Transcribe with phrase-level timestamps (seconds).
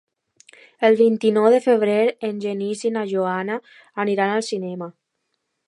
[0.87, 1.97] El vint-i-nou de febrer
[2.29, 3.61] en Genís i na Joana
[4.05, 4.93] aniran al cinema.